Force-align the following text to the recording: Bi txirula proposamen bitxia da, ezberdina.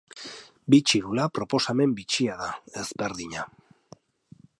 Bi 0.73 0.77
txirula 0.91 1.27
proposamen 1.35 1.93
bitxia 1.99 2.39
da, 2.39 2.49
ezberdina. 2.85 3.45